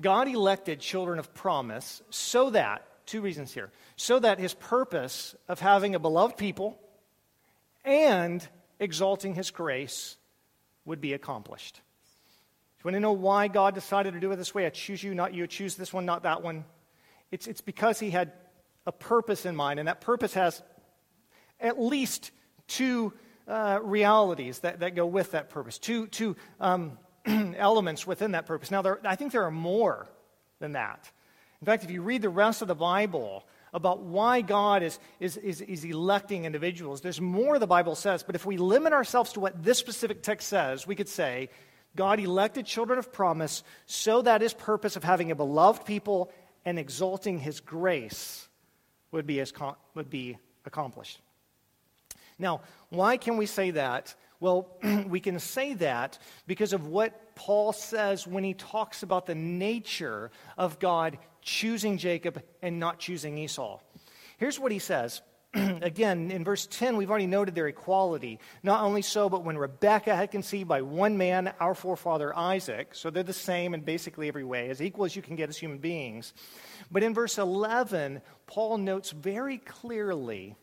[0.00, 3.70] God elected children of promise so that Two reasons here.
[3.96, 6.78] So that his purpose of having a beloved people
[7.84, 8.46] and
[8.80, 10.16] exalting his grace
[10.84, 11.80] would be accomplished.
[12.78, 14.66] You want to know why God decided to do it this way?
[14.66, 15.44] I choose you, not you.
[15.44, 16.64] I choose this one, not that one.
[17.30, 18.32] It's, it's because he had
[18.86, 20.62] a purpose in mind, and that purpose has
[21.58, 22.30] at least
[22.68, 23.12] two
[23.48, 28.70] uh, realities that, that go with that purpose, two, two um, elements within that purpose.
[28.70, 30.06] Now, there, I think there are more
[30.58, 31.10] than that.
[31.64, 35.38] In fact, if you read the rest of the Bible about why God is, is,
[35.38, 38.22] is, is electing individuals, there's more the Bible says.
[38.22, 41.48] But if we limit ourselves to what this specific text says, we could say,
[41.96, 46.30] God elected children of promise so that his purpose of having a beloved people
[46.66, 48.46] and exalting his grace
[49.10, 49.50] would be, as,
[49.94, 51.18] would be accomplished.
[52.38, 54.14] Now, why can we say that?
[54.38, 54.68] Well,
[55.06, 60.30] we can say that because of what Paul says when he talks about the nature
[60.58, 63.78] of God choosing Jacob and not choosing Esau.
[64.38, 65.22] Here's what he says.
[65.54, 68.40] Again, in verse 10, we've already noted their equality.
[68.64, 73.10] Not only so, but when Rebekah had conceived by one man, our forefather Isaac, so
[73.10, 75.78] they're the same in basically every way, as equal as you can get as human
[75.78, 76.34] beings.
[76.90, 80.56] But in verse 11, Paul notes very clearly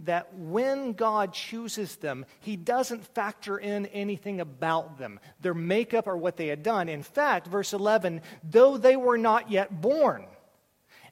[0.00, 6.16] that when God chooses them, He doesn't factor in anything about them, their makeup or
[6.16, 6.88] what they had done.
[6.88, 10.26] In fact, verse 11, though they were not yet born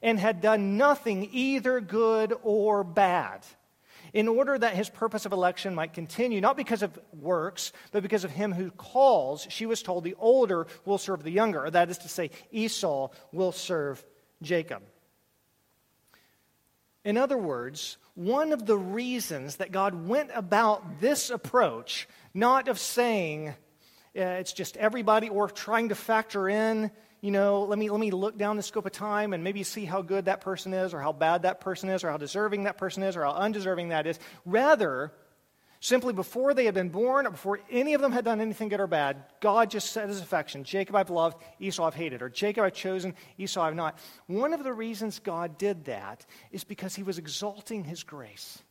[0.01, 3.45] and had done nothing either good or bad,
[4.13, 8.23] in order that his purpose of election might continue, not because of works, but because
[8.23, 11.69] of him who calls, she was told the older will serve the younger.
[11.69, 14.05] That is to say, Esau will serve
[14.41, 14.83] Jacob.
[17.05, 22.79] In other words, one of the reasons that God went about this approach, not of
[22.79, 23.53] saying uh,
[24.15, 28.37] it's just everybody or trying to factor in, you know, let me, let me look
[28.37, 31.11] down the scope of time and maybe see how good that person is or how
[31.11, 34.19] bad that person is or how deserving that person is or how undeserving that is.
[34.45, 35.11] Rather,
[35.83, 38.79] Simply before they had been born, or before any of them had done anything good
[38.79, 42.63] or bad, God just set his affection Jacob I've loved, Esau I've hated, or Jacob
[42.63, 43.99] I've chosen, Esau I've not.
[44.27, 48.63] One of the reasons God did that is because he was exalting his grace.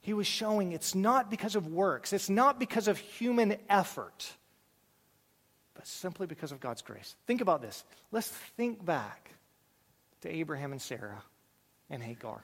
[0.00, 4.32] He was showing it's not because of works, it's not because of human effort,
[5.74, 7.14] but simply because of God's grace.
[7.26, 7.84] Think about this.
[8.10, 9.32] Let's think back
[10.22, 11.22] to Abraham and Sarah
[11.90, 12.42] and Hagar.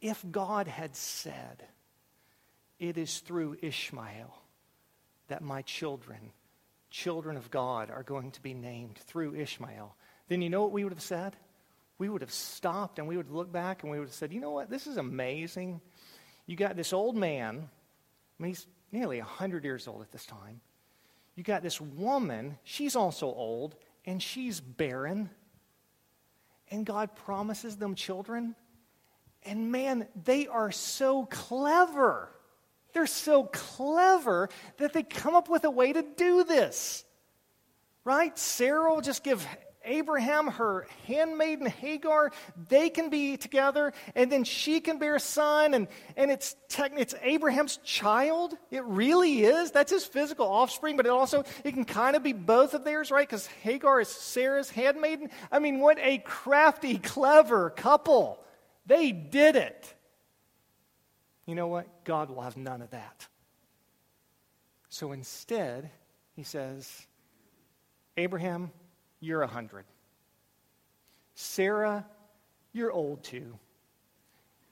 [0.00, 1.64] If God had said,
[2.82, 4.34] it is through Ishmael
[5.28, 6.32] that my children,
[6.90, 9.94] children of God, are going to be named through Ishmael.
[10.26, 11.36] Then you know what we would have said?
[11.98, 14.40] We would have stopped and we would look back and we would have said, you
[14.40, 14.68] know what?
[14.68, 15.80] This is amazing.
[16.46, 17.68] You got this old man,
[18.40, 20.60] I mean, he's nearly 100 years old at this time.
[21.36, 25.30] You got this woman, she's also old, and she's barren.
[26.68, 28.56] And God promises them children.
[29.44, 32.28] And man, they are so clever.
[32.92, 37.04] They're so clever that they come up with a way to do this.
[38.04, 38.36] Right?
[38.38, 39.46] Sarah will just give
[39.84, 42.32] Abraham her handmaiden Hagar.
[42.68, 46.92] They can be together, and then she can bear a son, and, and it's, tech,
[46.96, 48.54] it's Abraham's child.
[48.70, 49.70] It really is.
[49.70, 53.10] That's his physical offspring, but it also it can kind of be both of theirs,
[53.10, 53.28] right?
[53.28, 55.30] Because Hagar is Sarah's handmaiden.
[55.50, 58.42] I mean, what a crafty, clever couple.
[58.86, 59.94] They did it.
[61.46, 62.04] You know what?
[62.04, 63.26] God will have none of that.
[64.88, 65.90] So instead,
[66.36, 67.06] he says,
[68.16, 68.70] Abraham,
[69.20, 69.84] you're a hundred.
[71.34, 72.06] Sarah,
[72.72, 73.58] you're old too.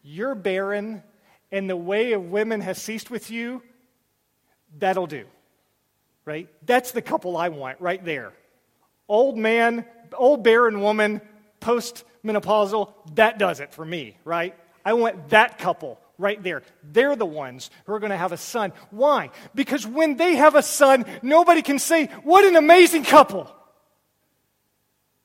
[0.03, 1.03] You're barren,
[1.51, 3.63] and the way of women has ceased with you.
[4.79, 5.25] That'll do.
[6.25, 6.49] Right?
[6.65, 8.33] That's the couple I want right there.
[9.09, 11.21] Old man, old barren woman,
[11.59, 14.55] post menopausal, that does it for me, right?
[14.85, 16.63] I want that couple right there.
[16.83, 18.73] They're the ones who are going to have a son.
[18.91, 19.31] Why?
[19.55, 23.51] Because when they have a son, nobody can say, What an amazing couple.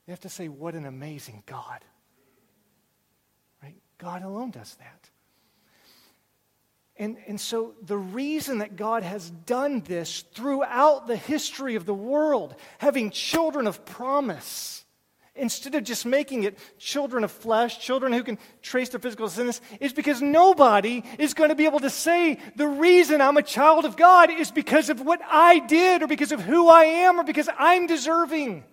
[0.06, 1.84] They have to say, What an amazing God.
[3.62, 3.76] Right?
[3.98, 5.10] God alone does that.
[6.98, 11.94] And, and so, the reason that God has done this throughout the history of the
[11.94, 14.85] world, having children of promise,
[15.36, 19.60] instead of just making it children of flesh, children who can trace their physical sins,
[19.80, 23.84] is because nobody is going to be able to say the reason I'm a child
[23.84, 27.24] of God is because of what I did or because of who I am or
[27.24, 28.64] because I'm deserving.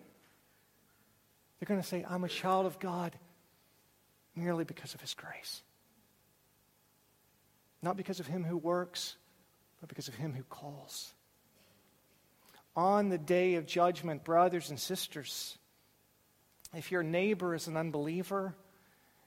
[1.59, 3.17] They're going to say, I'm a child of God
[4.35, 5.61] merely because of His grace.
[7.81, 9.15] Not because of Him who works,
[9.79, 11.13] but because of Him who calls.
[12.75, 15.57] On the day of judgment, brothers and sisters,
[16.75, 18.55] if your neighbor is an unbeliever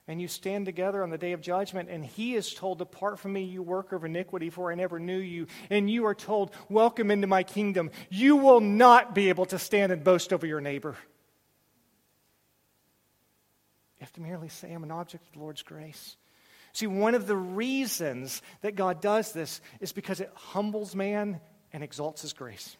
[0.09, 3.33] and you stand together on the day of judgment and he is told, Depart from
[3.33, 7.11] me, you worker of iniquity, for I never knew you, and you are told, Welcome
[7.11, 10.97] into my kingdom, you will not be able to stand and boast over your neighbor.
[13.97, 16.17] You have to merely say, I'm an object of the Lord's grace.
[16.73, 21.41] See, one of the reasons that God does this is because it humbles man
[21.73, 22.77] and exalts his grace.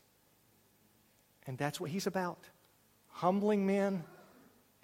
[1.47, 2.39] And that's what he's about
[3.09, 4.05] humbling men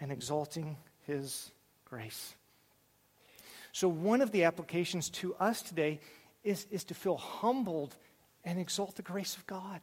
[0.03, 0.77] and exalting
[1.07, 1.53] his
[1.85, 2.35] grace.
[3.71, 6.01] So, one of the applications to us today
[6.43, 7.97] is, is to feel humbled
[8.45, 9.81] and exalt the grace of God.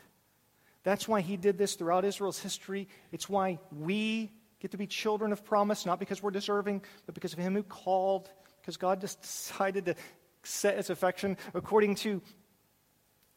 [0.84, 2.90] That's why he did this throughout Israel's history.
[3.14, 7.32] It's why we get to be children of promise, not because we're deserving, but because
[7.32, 8.30] of him who called,
[8.62, 9.96] because God just decided to
[10.44, 12.22] set his affection according to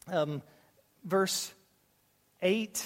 [0.07, 0.41] um,
[1.05, 1.53] verse
[2.41, 2.85] 8.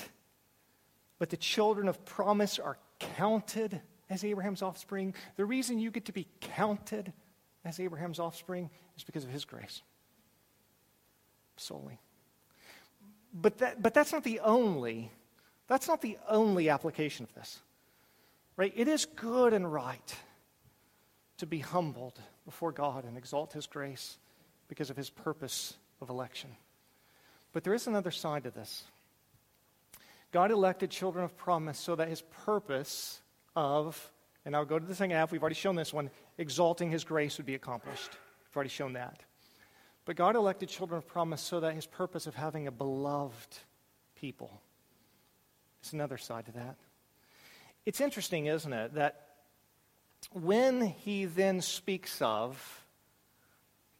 [1.17, 5.13] But the children of promise are counted as Abraham's offspring.
[5.35, 7.13] The reason you get to be counted
[7.65, 9.81] as Abraham's offspring is because of his grace
[11.57, 11.99] solely.
[13.33, 15.11] But, that, but that's not the only
[15.67, 17.59] that's not the only application of this.
[18.55, 18.73] Right?
[18.75, 20.15] It is good and right
[21.37, 24.17] to be humbled before God and exalt his grace
[24.69, 26.49] because of his purpose of election.
[27.53, 28.83] But there is another side to this.
[30.31, 33.21] God elected children of promise so that his purpose
[33.55, 34.11] of,
[34.45, 37.37] and I'll go to the second half, we've already shown this one, exalting his grace
[37.37, 38.11] would be accomplished.
[38.11, 39.21] We've already shown that.
[40.05, 43.57] But God elected children of promise so that his purpose of having a beloved
[44.15, 44.61] people
[45.83, 46.75] is another side to that.
[47.85, 49.27] It's interesting, isn't it, that
[50.33, 52.85] when he then speaks of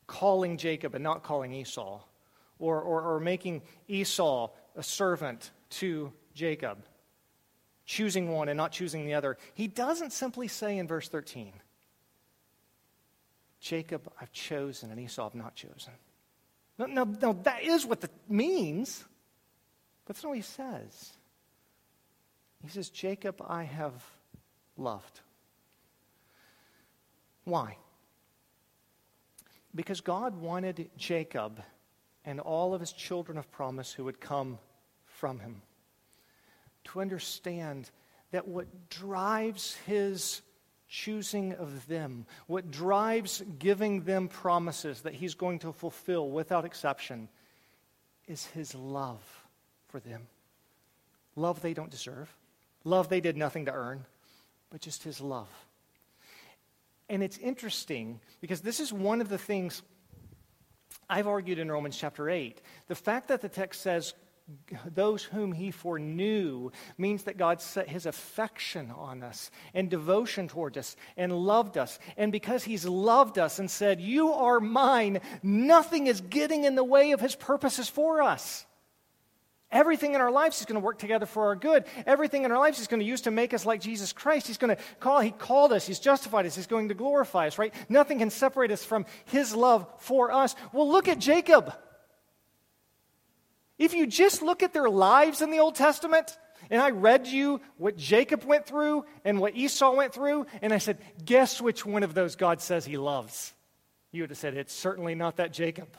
[0.07, 2.01] calling Jacob and not calling Esau,
[2.59, 6.85] or, or, or making Esau a servant to Jacob,
[7.85, 9.37] choosing one and not choosing the other.
[9.53, 11.53] He doesn't simply say in verse 13,
[13.59, 15.93] Jacob I've chosen and Esau I've not chosen.
[16.77, 19.03] No, no, no, that is what that means.
[20.05, 21.13] But that's not what he says.
[22.63, 24.03] He says, Jacob, I have
[24.77, 25.21] loved.
[27.43, 27.77] Why?
[29.73, 31.61] Because God wanted Jacob
[32.25, 34.59] and all of his children of promise who would come
[35.17, 35.61] from him
[36.85, 37.89] to understand
[38.31, 40.41] that what drives his
[40.87, 47.27] choosing of them, what drives giving them promises that he's going to fulfill without exception,
[48.27, 49.21] is his love
[49.89, 50.27] for them.
[51.35, 52.33] Love they don't deserve,
[52.83, 54.05] love they did nothing to earn,
[54.69, 55.49] but just his love.
[57.09, 59.81] And it's interesting because this is one of the things
[61.09, 62.61] I've argued in Romans chapter 8.
[62.87, 64.13] The fact that the text says,
[64.85, 70.77] those whom he foreknew means that God set his affection on us and devotion toward
[70.77, 71.99] us and loved us.
[72.15, 76.83] And because he's loved us and said, You are mine, nothing is getting in the
[76.83, 78.65] way of his purposes for us.
[79.69, 81.83] Everything in our lives is going to work together for our good.
[82.05, 84.47] Everything in our lives is going to use to make us like Jesus Christ.
[84.47, 87.59] He's going to call, He called us, He's justified us, He's going to glorify us,
[87.59, 87.73] right?
[87.89, 90.55] Nothing can separate us from His love for us.
[90.71, 91.73] Well, look at Jacob.
[93.77, 96.37] If you just look at their lives in the Old Testament,
[96.69, 100.79] and I read you what Jacob went through and what Esau went through, and I
[100.79, 103.53] said, guess which one of those God says He loves?
[104.11, 105.89] You would have said, it's certainly not that Jacob.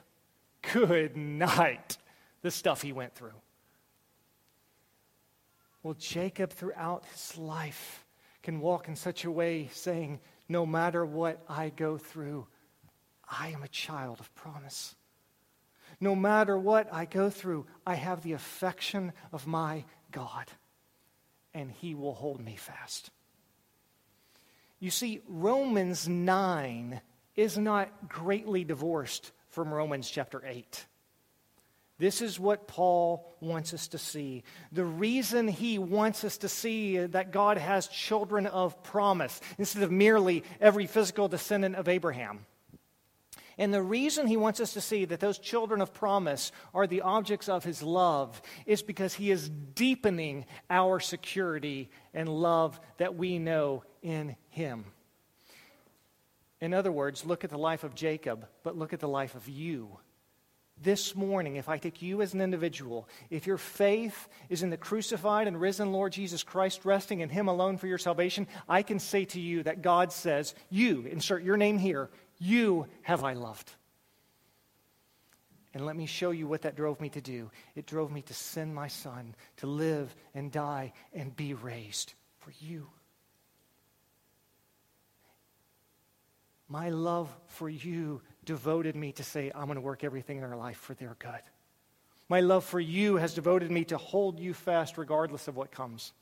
[0.73, 1.99] Good night,
[2.43, 3.35] the stuff he went through.
[5.83, 8.05] Well, Jacob, throughout his life,
[8.43, 12.47] can walk in such a way saying, No matter what I go through,
[13.31, 14.97] I am a child of promise.
[16.01, 20.47] No matter what I go through, I have the affection of my God,
[21.53, 23.11] and he will hold me fast.
[24.79, 27.01] You see, Romans 9
[27.35, 30.87] is not greatly divorced from Romans chapter 8.
[31.99, 34.45] This is what Paul wants us to see.
[34.71, 39.91] The reason he wants us to see that God has children of promise instead of
[39.91, 42.47] merely every physical descendant of Abraham.
[43.59, 47.03] And the reason he wants us to see that those children of promise are the
[47.03, 53.41] objects of his love is because he is deepening our security and love that we
[53.41, 54.85] know in him.
[56.61, 59.49] In other words, look at the life of Jacob, but look at the life of
[59.49, 59.99] you
[60.83, 64.77] this morning, if I take you as an individual, if your faith is in the
[64.77, 68.99] crucified and risen Lord Jesus Christ, resting in Him alone for your salvation, I can
[68.99, 73.71] say to you that God says, You, insert your name here, you have I loved.
[75.75, 77.51] And let me show you what that drove me to do.
[77.75, 82.53] It drove me to send my son to live and die and be raised for
[82.59, 82.89] you.
[86.69, 90.57] My love for you devoted me to say, I'm going to work everything in our
[90.57, 91.43] life for their good.
[92.31, 96.15] My love for you has devoted me to hold you fast regardless of what comes.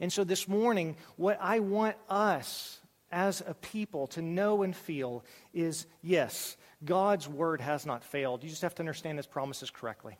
[0.00, 2.80] And so this morning, what I want us
[3.12, 5.24] as a people to know and feel
[5.54, 8.42] is yes, God's word has not failed.
[8.42, 10.18] You just have to understand his promises correctly.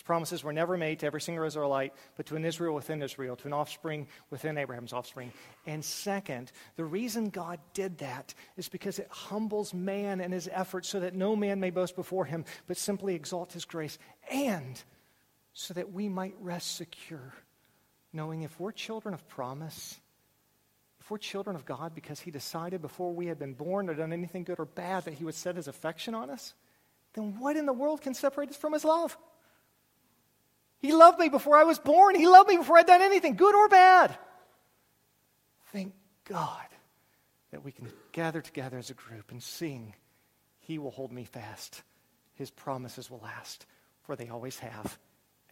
[0.00, 3.36] His promises were never made to every single Israelite, but to an Israel within Israel,
[3.36, 5.30] to an offspring within Abraham's offspring.
[5.66, 10.88] And second, the reason God did that is because it humbles man and his efforts
[10.88, 13.98] so that no man may boast before him, but simply exalt his grace,
[14.30, 14.82] and
[15.52, 17.34] so that we might rest secure,
[18.10, 20.00] knowing if we're children of promise,
[20.98, 24.14] if we're children of God because he decided before we had been born or done
[24.14, 26.54] anything good or bad that he would set his affection on us,
[27.12, 29.18] then what in the world can separate us from his love?
[30.80, 32.14] He loved me before I was born.
[32.14, 34.16] He loved me before I'd done anything, good or bad.
[35.72, 36.66] Thank God
[37.50, 39.94] that we can gather together as a group and sing,
[40.60, 41.82] He will hold me fast.
[42.34, 43.66] His promises will last,
[44.04, 44.98] for they always have,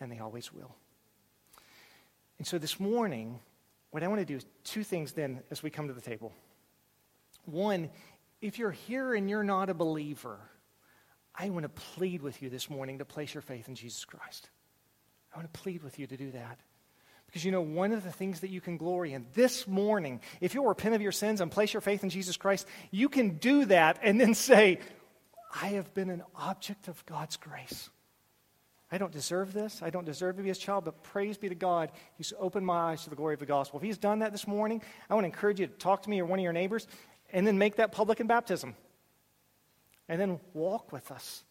[0.00, 0.74] and they always will.
[2.38, 3.40] And so this morning,
[3.90, 6.32] what I want to do is two things then as we come to the table.
[7.44, 7.90] One,
[8.40, 10.38] if you're here and you're not a believer,
[11.34, 14.50] I want to plead with you this morning to place your faith in Jesus Christ.
[15.32, 16.58] I want to plead with you to do that.
[17.26, 20.54] Because you know, one of the things that you can glory in this morning, if
[20.54, 23.66] you'll repent of your sins and place your faith in Jesus Christ, you can do
[23.66, 24.78] that and then say,
[25.62, 27.90] I have been an object of God's grace.
[28.90, 29.82] I don't deserve this.
[29.82, 31.90] I don't deserve to be his child, but praise be to God.
[32.16, 33.78] He's opened my eyes to the glory of the gospel.
[33.78, 36.20] If he's done that this morning, I want to encourage you to talk to me
[36.20, 36.86] or one of your neighbors
[37.30, 38.74] and then make that public in baptism.
[40.08, 41.44] And then walk with us.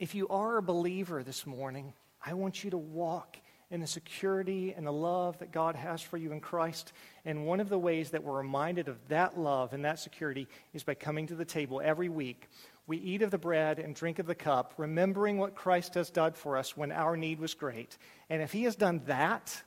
[0.00, 1.92] If you are a believer this morning,
[2.24, 3.36] I want you to walk
[3.70, 6.94] in the security and the love that God has for you in Christ.
[7.26, 10.84] And one of the ways that we're reminded of that love and that security is
[10.84, 12.48] by coming to the table every week.
[12.86, 16.32] We eat of the bread and drink of the cup, remembering what Christ has done
[16.32, 17.98] for us when our need was great.
[18.30, 19.62] And if he has done that,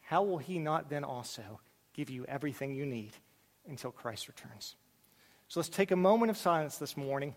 [0.00, 1.60] how will he not then also
[1.92, 3.12] give you everything you need
[3.68, 4.74] until Christ returns?
[5.48, 7.34] So let's take a moment of silence this morning.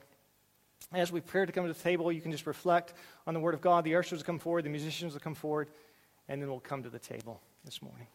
[0.91, 2.93] As we prepare to come to the table, you can just reflect
[3.27, 3.83] on the Word of God.
[3.83, 5.69] The ushers will come forward, the musicians will come forward,
[6.27, 8.07] and then we'll come to the table this morning.